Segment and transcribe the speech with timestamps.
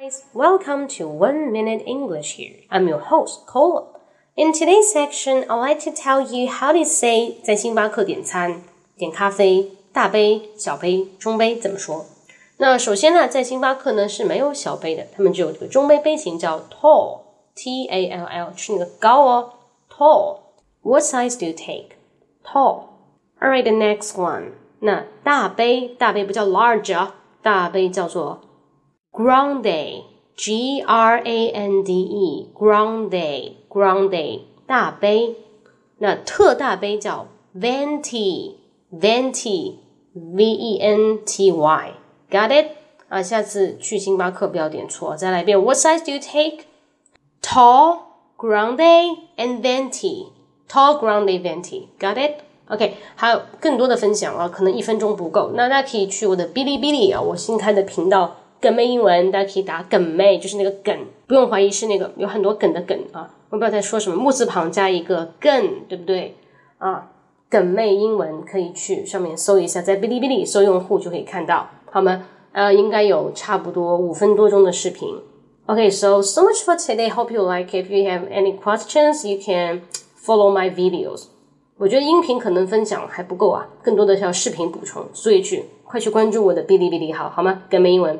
[0.00, 2.56] Guys, welcome to One Minute English here.
[2.70, 3.86] I'm your host, Cola.
[4.36, 8.62] In today's section, I'd like to tell you how to say 在星巴克点餐、
[8.96, 12.04] 点咖啡、大杯、小杯、中杯怎么说。
[12.58, 19.52] 那首先呢，在星巴克呢是没有小杯的，他们只有这个中杯杯型叫 tall，T A L L，是那个高哦，
[19.90, 21.96] tall。What size do you take?
[22.44, 22.82] Tall.
[23.40, 24.52] Alright, the next one.
[24.80, 28.42] 那大杯，大杯不叫 large 啊，大杯叫做
[29.12, 35.36] grande，G R A N D E，grande，grande，大杯。
[35.98, 42.66] 那特大杯叫 venti，venti，V E N T Y，got it？
[43.08, 45.16] 啊，下次去星巴克不要点错。
[45.16, 46.64] 再来一遍，What size do you take?
[47.40, 47.98] Tall,
[48.36, 50.26] grande, and venti.
[50.68, 51.86] Tall, grande, venti.
[51.98, 52.40] Got it?
[52.68, 60.95] OK，还有更多的分享啊，可能一分钟不够，那大家可以去我的哔哩哔哩啊，我新开的频道“ 梗妹英文”，大家可以打“梗妹”，就是那个梗，
[61.27, 63.33] 不用怀疑是那个有很多梗的梗啊。
[63.49, 66.35] 我不知道在说什么，木字旁加一个“更”，对不对
[66.77, 67.09] 啊
[67.49, 72.27] ？“梗妹英文”可以去上面搜一下，在哔哩哔哩搜用户就可以看到，好吗？
[72.53, 75.09] 呃，应该有差不多五分多钟的视频。
[75.67, 77.09] OK，so so much for today.
[77.09, 77.71] Hope you like.
[77.71, 79.83] If you have any questions, you can
[80.21, 81.25] follow my videos.
[81.77, 87.63] 我觉得音频可能分享还不够啊，更多的是要视频补充，所以去快去关注我的哔哩哔哩号，好吗？
[87.69, 88.19] 梗妹英文